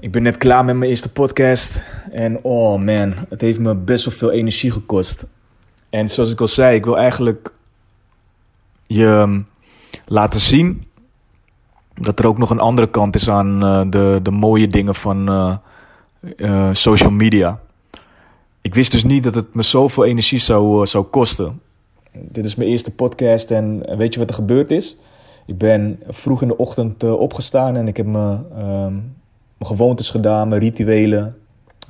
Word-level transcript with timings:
Ik 0.00 0.12
ben 0.12 0.22
net 0.22 0.36
klaar 0.36 0.64
met 0.64 0.76
mijn 0.76 0.90
eerste 0.90 1.12
podcast. 1.12 1.82
En 2.10 2.42
oh 2.42 2.80
man, 2.80 3.14
het 3.28 3.40
heeft 3.40 3.58
me 3.58 3.74
best 3.74 4.04
wel 4.04 4.14
veel 4.14 4.30
energie 4.30 4.70
gekost. 4.70 5.26
En 5.90 6.08
zoals 6.08 6.32
ik 6.32 6.40
al 6.40 6.46
zei, 6.46 6.76
ik 6.76 6.84
wil 6.84 6.98
eigenlijk 6.98 7.52
je 8.86 9.04
ehm, 9.04 9.40
laten 10.06 10.40
zien 10.40 10.86
dat 11.94 12.18
er 12.18 12.26
ook 12.26 12.38
nog 12.38 12.50
een 12.50 12.60
andere 12.60 12.90
kant 12.90 13.14
is 13.14 13.30
aan 13.30 13.64
uh, 13.64 13.82
de, 13.90 14.20
de 14.22 14.30
mooie 14.30 14.68
dingen 14.68 14.94
van 14.94 15.30
uh, 15.30 15.56
uh, 16.36 16.74
social 16.74 17.10
media. 17.10 17.60
Ik 18.60 18.74
wist 18.74 18.92
dus 18.92 19.04
niet 19.04 19.24
dat 19.24 19.34
het 19.34 19.54
me 19.54 19.62
zoveel 19.62 20.04
energie 20.04 20.38
zou, 20.38 20.86
zou 20.86 21.04
kosten. 21.04 21.60
Dit 22.12 22.44
is 22.44 22.54
mijn 22.54 22.70
eerste 22.70 22.94
podcast 22.94 23.50
en 23.50 23.96
weet 23.96 24.12
je 24.12 24.20
wat 24.20 24.28
er 24.28 24.34
gebeurd 24.34 24.70
is? 24.70 24.96
Ik 25.46 25.58
ben 25.58 26.00
vroeg 26.08 26.42
in 26.42 26.48
de 26.48 26.56
ochtend 26.56 27.02
opgestaan 27.04 27.76
en 27.76 27.88
ik 27.88 27.96
heb 27.96 28.06
me 28.06 28.38
mijn 29.58 29.70
gewoontes 29.70 30.10
gedaan, 30.10 30.48
mijn 30.48 30.60
rituelen, 30.60 31.36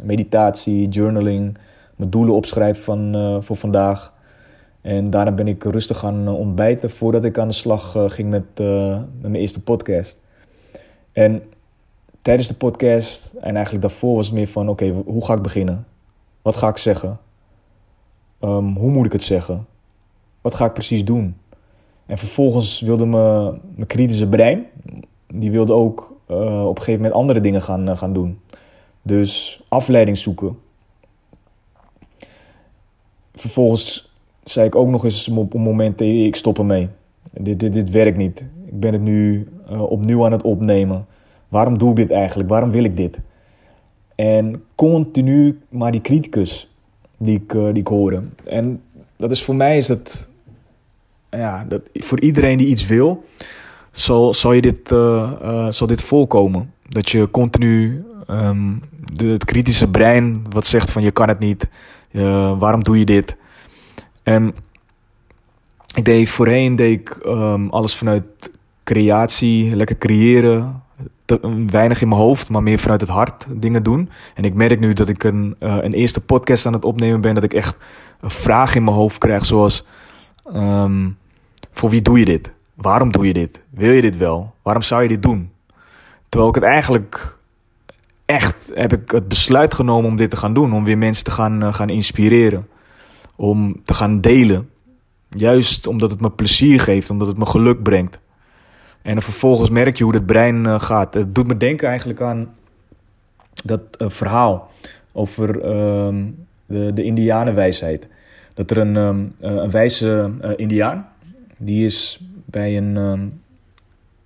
meditatie, 0.02 0.88
journaling, 0.88 1.58
mijn 1.96 2.10
doelen 2.10 2.34
opschrijven 2.34 2.84
van, 2.84 3.16
uh, 3.16 3.36
voor 3.40 3.56
vandaag. 3.56 4.12
En 4.80 5.10
daarna 5.10 5.32
ben 5.32 5.48
ik 5.48 5.64
rustig 5.64 5.98
gaan 5.98 6.26
eh, 6.26 6.38
ontbijten 6.38 6.90
voordat 6.90 7.24
ik 7.24 7.38
aan 7.38 7.48
de 7.48 7.54
slag 7.54 7.94
uh, 7.96 8.04
ging 8.08 8.30
met, 8.30 8.44
met 8.54 9.20
mijn 9.20 9.34
eerste 9.34 9.62
podcast. 9.62 10.20
En 11.12 11.42
tijdens 12.22 12.48
de 12.48 12.54
podcast 12.54 13.32
en 13.40 13.54
eigenlijk 13.54 13.82
daarvoor 13.84 14.16
was 14.16 14.26
het 14.26 14.34
meer 14.34 14.46
van: 14.46 14.68
oké, 14.68 14.88
hoe 15.04 15.24
ga 15.24 15.34
ik 15.34 15.42
beginnen? 15.42 15.86
Wat 16.42 16.56
ga 16.56 16.68
ik 16.68 16.76
zeggen? 16.76 17.18
Um, 18.40 18.76
hoe 18.76 18.90
moet 18.90 19.06
ik 19.06 19.12
het 19.12 19.22
zeggen? 19.22 19.66
Wat 20.40 20.54
ga 20.54 20.64
ik 20.64 20.72
precies 20.72 21.04
doen? 21.04 21.36
En 22.06 22.18
vervolgens 22.18 22.80
wilde 22.80 23.06
mijn, 23.06 23.60
mijn 23.74 23.86
kritische 23.86 24.28
brein, 24.28 24.66
die 25.34 25.50
wilde 25.50 25.72
ook 25.72 26.16
uh, 26.30 26.66
op 26.66 26.76
een 26.76 26.82
gegeven 26.82 27.02
moment 27.02 27.20
andere 27.20 27.40
dingen 27.40 27.62
gaan, 27.62 27.88
uh, 27.88 27.96
gaan 27.96 28.12
doen. 28.12 28.38
Dus 29.02 29.62
afleiding 29.68 30.18
zoeken. 30.18 30.58
Vervolgens 33.34 34.12
zei 34.44 34.66
ik 34.66 34.74
ook 34.74 34.88
nog 34.88 35.04
eens 35.04 35.28
op 35.28 35.54
een 35.54 35.60
moment, 35.60 36.00
ik 36.00 36.36
stop 36.36 36.58
ermee. 36.58 36.88
Dit, 37.32 37.60
dit, 37.60 37.72
dit 37.72 37.90
werkt 37.90 38.16
niet. 38.16 38.44
Ik 38.66 38.80
ben 38.80 38.92
het 38.92 39.02
nu 39.02 39.48
uh, 39.70 39.82
opnieuw 39.82 40.24
aan 40.24 40.32
het 40.32 40.42
opnemen. 40.42 41.06
Waarom 41.48 41.78
doe 41.78 41.90
ik 41.90 41.96
dit 41.96 42.10
eigenlijk? 42.10 42.48
Waarom 42.48 42.70
wil 42.70 42.84
ik 42.84 42.96
dit? 42.96 43.18
En 44.14 44.62
continu 44.74 45.58
maar 45.68 45.92
die 45.92 46.00
criticus 46.00 46.70
die 47.16 47.36
ik, 47.36 47.52
die 47.52 47.72
ik 47.72 47.86
hoorde. 47.86 48.22
En 48.44 48.82
dat 49.16 49.30
is 49.30 49.44
voor 49.44 49.54
mij 49.54 49.76
is 49.76 49.86
dat, 49.86 50.28
ja, 51.30 51.64
dat 51.64 51.82
voor 51.92 52.20
iedereen 52.20 52.58
die 52.58 52.66
iets 52.66 52.86
wil, 52.86 53.24
zal, 54.00 54.34
zal, 54.34 54.52
je 54.52 54.60
dit, 54.60 54.90
uh, 54.90 55.30
uh, 55.42 55.66
zal 55.70 55.86
dit 55.86 56.02
voorkomen. 56.02 56.72
Dat 56.88 57.10
je 57.10 57.30
continu 57.30 58.04
um, 58.30 58.82
de, 59.12 59.26
het 59.26 59.44
kritische 59.44 59.90
brein 59.90 60.46
wat 60.50 60.66
zegt 60.66 60.90
van 60.90 61.02
je 61.02 61.10
kan 61.10 61.28
het 61.28 61.38
niet, 61.38 61.68
uh, 62.10 62.58
waarom 62.58 62.82
doe 62.82 62.98
je 62.98 63.04
dit? 63.04 63.36
En 64.22 64.54
ik 65.94 66.04
deed 66.04 66.28
voorheen 66.28 66.76
deed 66.76 67.00
ik 67.00 67.20
um, 67.26 67.70
alles 67.70 67.94
vanuit 67.94 68.24
creatie, 68.84 69.76
lekker 69.76 69.98
creëren, 69.98 70.82
weinig 71.66 72.00
in 72.00 72.08
mijn 72.08 72.20
hoofd, 72.20 72.48
maar 72.48 72.62
meer 72.62 72.78
vanuit 72.78 73.00
het 73.00 73.10
hart 73.10 73.46
dingen 73.50 73.82
doen. 73.82 74.10
En 74.34 74.44
ik 74.44 74.54
merk 74.54 74.80
nu 74.80 74.92
dat 74.92 75.08
ik 75.08 75.24
een, 75.24 75.56
een 75.58 75.92
eerste 75.92 76.20
podcast 76.20 76.66
aan 76.66 76.72
het 76.72 76.84
opnemen 76.84 77.20
ben, 77.20 77.34
dat 77.34 77.44
ik 77.44 77.54
echt 77.54 77.76
een 78.20 78.30
vraag 78.30 78.74
in 78.74 78.84
mijn 78.84 78.96
hoofd 78.96 79.18
krijg 79.18 79.44
zoals 79.44 79.84
um, 80.54 81.16
voor 81.70 81.90
wie 81.90 82.02
doe 82.02 82.18
je 82.18 82.24
dit? 82.24 82.56
Waarom 82.80 83.12
doe 83.12 83.26
je 83.26 83.32
dit? 83.32 83.60
Wil 83.70 83.92
je 83.92 84.00
dit 84.00 84.16
wel? 84.16 84.54
Waarom 84.62 84.82
zou 84.82 85.02
je 85.02 85.08
dit 85.08 85.22
doen? 85.22 85.50
Terwijl 86.28 86.50
ik 86.50 86.54
het 86.54 86.64
eigenlijk 86.64 87.38
echt 88.24 88.70
heb 88.74 88.92
ik 88.92 89.10
het 89.10 89.28
besluit 89.28 89.74
genomen 89.74 90.10
om 90.10 90.16
dit 90.16 90.30
te 90.30 90.36
gaan 90.36 90.54
doen. 90.54 90.72
Om 90.72 90.84
weer 90.84 90.98
mensen 90.98 91.24
te 91.24 91.30
gaan, 91.30 91.62
uh, 91.62 91.74
gaan 91.74 91.88
inspireren. 91.88 92.68
Om 93.36 93.80
te 93.84 93.94
gaan 93.94 94.20
delen. 94.20 94.70
Juist 95.28 95.86
omdat 95.86 96.10
het 96.10 96.20
me 96.20 96.30
plezier 96.30 96.80
geeft, 96.80 97.10
omdat 97.10 97.26
het 97.26 97.38
me 97.38 97.46
geluk 97.46 97.82
brengt. 97.82 98.20
En 99.02 99.22
vervolgens 99.22 99.70
merk 99.70 99.96
je 99.96 100.04
hoe 100.04 100.14
het 100.14 100.26
brein 100.26 100.64
uh, 100.64 100.80
gaat. 100.80 101.14
Het 101.14 101.34
doet 101.34 101.46
me 101.46 101.56
denken 101.56 101.88
eigenlijk 101.88 102.20
aan 102.20 102.54
dat 103.64 103.80
uh, 103.98 104.08
verhaal 104.08 104.70
over 105.12 105.56
uh, 105.56 106.24
de, 106.66 106.92
de 106.92 107.02
Indianenwijsheid. 107.02 108.08
Dat 108.54 108.70
er 108.70 108.78
een, 108.78 108.96
um, 108.96 109.34
een 109.40 109.70
wijze 109.70 110.32
Indiaan, 110.56 111.08
die 111.56 111.84
is 111.84 112.20
bij 112.50 112.76
een, 112.76 112.96
um, 112.96 113.42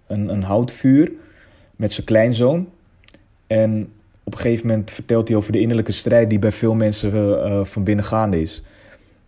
een, 0.06 0.28
een 0.28 0.42
houtvuur 0.42 1.12
met 1.76 1.92
zijn 1.92 2.06
kleinzoon. 2.06 2.68
En 3.46 3.92
op 4.22 4.32
een 4.32 4.38
gegeven 4.38 4.66
moment 4.66 4.90
vertelt 4.90 5.28
hij 5.28 5.36
over 5.36 5.52
de 5.52 5.60
innerlijke 5.60 5.92
strijd 5.92 6.28
die 6.28 6.38
bij 6.38 6.52
veel 6.52 6.74
mensen 6.74 7.12
uh, 7.14 7.64
van 7.64 7.84
binnen 7.84 8.04
gaande 8.04 8.40
is. 8.40 8.62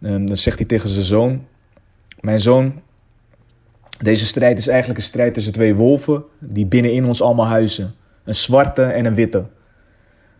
Um, 0.00 0.26
dan 0.26 0.36
zegt 0.36 0.58
hij 0.58 0.66
tegen 0.66 0.88
zijn 0.88 1.04
zoon: 1.04 1.46
Mijn 2.20 2.40
zoon, 2.40 2.80
deze 4.02 4.26
strijd 4.26 4.58
is 4.58 4.68
eigenlijk 4.68 4.98
een 4.98 5.04
strijd 5.04 5.34
tussen 5.34 5.52
twee 5.52 5.74
wolven 5.74 6.24
die 6.38 6.66
binnenin 6.66 7.04
ons 7.04 7.22
allemaal 7.22 7.46
huizen: 7.46 7.94
een 8.24 8.34
zwarte 8.34 8.82
en 8.82 9.04
een 9.04 9.14
witte. 9.14 9.44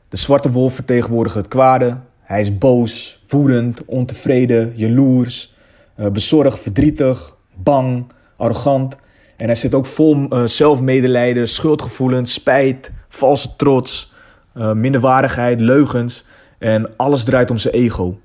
De 0.09 0.17
zwarte 0.17 0.51
wolf 0.51 0.75
vertegenwoordigt 0.75 1.37
het 1.37 1.49
kwade. 1.49 1.97
Hij 2.21 2.41
is 2.41 2.59
boos, 2.59 3.23
woedend, 3.29 3.85
ontevreden, 3.85 4.73
jaloers, 4.75 5.55
uh, 5.97 6.11
bezorgd, 6.11 6.59
verdrietig, 6.59 7.37
bang, 7.55 8.05
arrogant. 8.37 8.97
En 9.37 9.47
hij 9.47 9.55
zit 9.55 9.75
ook 9.75 9.87
vol 9.87 10.27
uh, 10.31 10.45
zelfmedelijden, 10.45 11.49
schuldgevoelens, 11.49 12.33
spijt, 12.33 12.93
valse 13.09 13.57
trots, 13.57 14.13
uh, 14.57 14.73
minderwaardigheid, 14.73 15.61
leugens. 15.61 16.25
En 16.59 16.97
alles 16.97 17.25
draait 17.25 17.51
om 17.51 17.59
zijn 17.59 17.75
ego. 17.75 18.19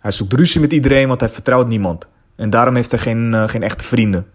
Hij 0.00 0.10
zoekt 0.10 0.32
ruzie 0.32 0.60
met 0.60 0.72
iedereen, 0.72 1.08
want 1.08 1.20
hij 1.20 1.28
vertrouwt 1.28 1.68
niemand. 1.68 2.06
En 2.36 2.50
daarom 2.50 2.74
heeft 2.74 2.90
hij 2.90 3.00
geen, 3.00 3.32
uh, 3.32 3.48
geen 3.48 3.62
echte 3.62 3.84
vrienden. 3.84 4.26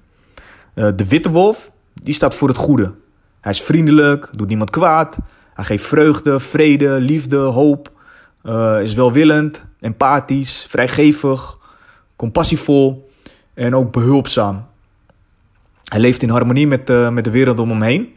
de 0.74 1.08
witte 1.08 1.32
wolf, 1.32 1.72
die 2.04 2.14
staat 2.14 2.36
voor 2.36 2.48
het 2.48 2.58
goede. 2.58 2.94
Hij 3.42 3.52
is 3.52 3.62
vriendelijk, 3.62 4.30
doet 4.32 4.48
niemand 4.48 4.70
kwaad. 4.70 5.18
Hij 5.54 5.66
geeft 5.66 5.86
vreugde, 5.86 6.40
vrede, 6.40 6.90
liefde, 6.90 7.38
hoop. 7.38 7.92
is 8.82 8.94
welwillend, 8.94 9.66
empathisch, 9.80 10.66
vrijgevig, 10.70 11.58
compassievol 12.16 13.10
en 13.54 13.76
ook 13.76 13.92
behulpzaam. 13.92 14.66
Hij 15.86 16.00
leeft 16.00 16.22
in 16.22 16.30
harmonie 16.30 16.68
met 16.68 16.88
de, 16.88 17.10
met 17.12 17.24
de 17.24 17.30
wereld 17.30 17.60
om 17.60 17.70
hem 17.70 17.82
heen. 17.82 18.16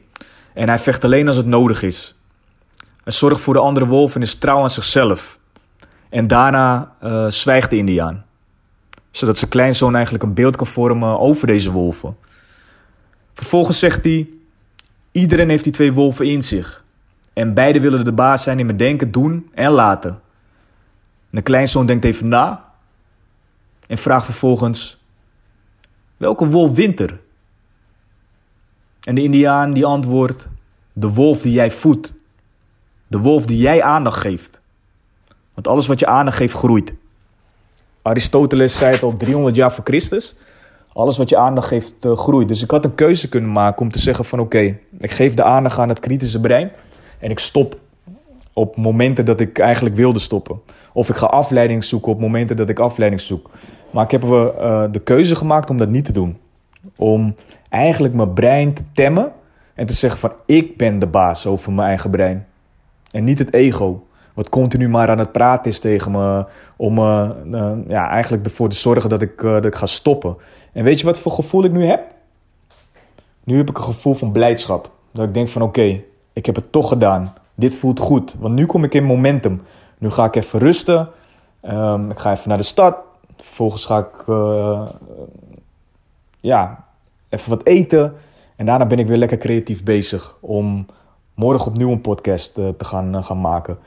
En 0.55 0.69
hij 0.69 0.79
vecht 0.79 1.05
alleen 1.05 1.27
als 1.27 1.37
het 1.37 1.47
nodig 1.47 1.83
is. 1.83 2.17
Hij 3.05 3.13
zorgt 3.13 3.41
voor 3.41 3.55
de 3.55 3.61
andere 3.61 3.87
wolf 3.87 4.15
en 4.15 4.23
is 4.23 4.35
trouw 4.35 4.63
aan 4.63 4.71
zichzelf. 4.71 5.39
En 6.09 6.27
daarna 6.27 6.95
uh, 7.03 7.27
zwijgt 7.27 7.71
de 7.71 7.77
Indiaan. 7.77 8.25
Zodat 9.11 9.39
zijn 9.39 9.51
kleinzoon 9.51 9.95
eigenlijk 9.95 10.25
een 10.25 10.35
beeld 10.35 10.57
kan 10.57 10.67
vormen 10.67 11.19
over 11.19 11.47
deze 11.47 11.71
wolven. 11.71 12.17
Vervolgens 13.35 13.79
zegt 13.79 14.05
hij: 14.05 14.29
Iedereen 15.13 15.49
heeft 15.49 15.65
die 15.65 15.73
twee 15.73 15.93
wolven 15.93 16.27
in 16.27 16.43
zich. 16.43 16.85
En 17.33 17.55
beide 17.55 17.81
willen 17.81 18.05
de 18.05 18.13
baas 18.13 18.43
zijn 18.43 18.59
in 18.59 18.67
mijn 18.67 18.79
denken, 18.79 19.11
doen 19.11 19.51
en 19.55 19.71
laten. 19.71 20.11
En 20.11 20.19
de 21.31 21.43
kleinzoon 21.43 21.87
denkt 21.87 22.05
even 22.05 22.29
na. 22.29 22.65
En 23.87 23.99
vraagt 23.99 24.25
vervolgens: 24.25 25.05
Welke 26.17 26.47
wolf 26.47 26.75
wint 26.75 27.01
er? 27.01 27.21
En 29.03 29.15
de 29.15 29.23
Indiaan 29.23 29.73
die 29.73 29.85
antwoordt: 29.85 30.49
De 30.93 31.09
wolf 31.09 31.43
die 31.43 31.53
jij 31.53 31.71
voedt. 31.71 32.13
De 33.07 33.19
wolf 33.19 33.47
die 33.47 33.59
jij 33.59 33.83
aandacht 33.83 34.21
geeft. 34.21 34.61
Want 35.55 35.69
alles 35.69 35.87
wat 35.87 35.99
je 35.99 36.07
aandacht 36.07 36.37
geeft, 36.37 36.55
groeit. 36.55 36.93
Aristoteles 38.03 38.79
zei 38.79 38.93
het 38.93 39.03
al 39.03 39.17
300 39.17 39.57
jaar 39.57 39.73
voor 39.73 39.85
Christus. 39.85 40.37
Alles 40.93 41.17
wat 41.17 41.29
je 41.29 41.37
aandacht 41.37 41.69
geeft, 41.69 42.05
uh, 42.05 42.17
groeit. 42.17 42.49
Dus 42.49 42.63
ik 42.63 42.71
had 42.71 42.85
een 42.85 42.95
keuze 42.95 43.29
kunnen 43.29 43.53
maken 43.53 43.83
om 43.83 43.91
te 43.91 43.99
zeggen 43.99 44.25
van 44.25 44.41
oké, 44.41 44.79
ik 44.99 45.11
geef 45.11 45.35
de 45.35 45.43
aandacht 45.43 45.79
aan 45.79 45.89
het 45.89 46.01
kritische 46.01 46.41
brein. 46.41 46.71
En 47.19 47.31
ik 47.31 47.39
stop 47.39 47.79
op 48.53 48.77
momenten 48.77 49.25
dat 49.25 49.41
ik 49.41 49.59
eigenlijk 49.59 49.97
wilde 49.97 50.19
stoppen. 50.19 50.61
Of 50.93 51.09
ik 51.09 51.17
ga 51.17 51.27
afleiding 51.27 51.85
zoeken 51.85 52.13
op 52.13 52.21
momenten 52.21 52.57
dat 52.57 52.69
ik 52.69 52.79
afleiding 52.79 53.21
zoek. 53.21 53.51
Maar 53.91 54.05
ik 54.05 54.11
heb 54.11 54.25
uh, 54.25 54.85
de 54.91 55.01
keuze 55.01 55.37
gemaakt 55.37 55.71
om 55.71 55.77
dat 55.77 55.89
niet 55.89 56.05
te 56.05 56.13
doen. 56.13 56.39
Om 56.99 57.35
eigenlijk 57.69 58.15
mijn 58.15 58.33
brein 58.33 58.75
te 58.75 58.83
temmen 58.93 59.33
en 59.75 59.87
te 59.87 59.93
zeggen 59.93 60.21
van 60.21 60.33
ik 60.47 60.77
ben 60.77 60.99
de 60.99 61.07
baas 61.07 61.47
over 61.47 61.73
mijn 61.73 61.89
eigen 61.89 62.11
brein. 62.11 62.47
En 63.11 63.25
niet 63.25 63.39
het 63.39 63.53
ego, 63.53 64.07
wat 64.35 64.49
continu 64.49 64.89
maar 64.89 65.11
aan 65.11 65.19
het 65.19 65.33
praten 65.33 65.71
is 65.71 65.79
tegen 65.79 66.11
me 66.11 66.47
om 66.77 66.99
uh, 66.99 67.31
uh, 67.45 67.73
ja, 67.89 68.09
eigenlijk 68.09 68.45
ervoor 68.45 68.69
te 68.69 68.77
zorgen 68.77 69.11
dat 69.11 69.23
ik, 69.23 69.43
uh, 69.43 69.53
dat 69.53 69.65
ik 69.65 69.75
ga 69.75 69.87
stoppen. 69.87 70.37
En 70.73 70.85
weet 70.85 70.99
je 71.01 71.07
wat 71.07 71.19
voor 71.19 71.33
gevoel 71.33 71.65
ik 71.65 71.73
nu 71.73 71.85
heb? 71.85 72.05
Nu 73.45 73.57
heb 73.57 73.71
ik 73.71 73.77
een 73.77 73.83
gevoel 73.85 74.15
van 74.15 74.33
blijdschap. 74.33 74.91
Dat 75.11 75.27
ik 75.27 75.35
denk 75.35 75.49
van 75.49 75.63
oké, 75.63 76.03
ik 76.33 76.47
heb 76.47 76.55
het 76.55 76.73
toch 76.73 76.89
gedaan. 76.89 77.35
Dit 77.55 77.75
voelt 77.75 78.01
goed, 78.01 78.35
want 78.39 78.55
nu 78.55 78.67
kom 78.67 78.85
ik 78.85 78.95
in 78.95 79.05
momentum. 79.05 79.63
Nu 79.99 80.11
ga 80.11 80.25
ik 80.25 80.37
even 80.37 80.59
rusten. 80.59 81.09
Um, 81.63 82.11
ik 82.11 82.19
ga 82.19 82.33
even 82.33 82.49
naar 82.49 82.59
de 82.59 82.65
stad. 82.65 82.97
Vervolgens 83.37 83.85
ga 83.85 83.99
ik 83.99 84.25
ja, 86.41 86.85
even 87.29 87.51
wat 87.51 87.67
eten. 87.67 88.15
En 88.57 88.67
daarna 88.67 88.87
ben 88.87 88.99
ik 88.99 89.07
weer 89.07 89.17
lekker 89.17 89.39
creatief 89.39 89.85
bezig 89.85 90.37
om 90.41 90.87
morgen 91.35 91.67
opnieuw 91.67 91.91
een 91.91 92.01
podcast 92.01 92.55
te 92.55 92.75
gaan, 92.79 93.25
gaan 93.25 93.41
maken. 93.41 93.79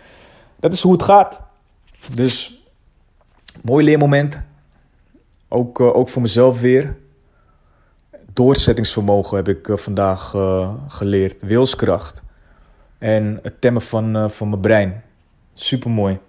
Dat 0.60 0.74
is 0.74 0.82
hoe 0.82 0.92
het 0.92 1.04
gaat. 1.04 1.40
Dus, 2.14 2.64
mooi 3.62 3.86
leermoment. 3.86 4.42
Ook, 5.48 5.80
ook 5.80 6.10
voor 6.10 6.22
mezelf 6.22 6.62
weer. 6.62 6.98
Doorzettingsvermogen 8.34 9.38
heb 9.38 9.48
ik 9.48 9.70
vandaag 9.80 10.36
geleerd. 10.88 11.42
Wilskracht. 11.42 12.22
En 12.98 13.40
het 13.44 13.62
temmen 13.62 13.82
van, 13.82 14.32
van 14.32 14.50
mijn 14.50 14.62
brein. 14.62 15.04
Super 15.54 15.90
mooi. 15.90 16.20